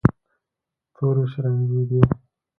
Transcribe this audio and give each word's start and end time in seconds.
تورې 0.95 1.25
شرنګېدې. 1.31 2.01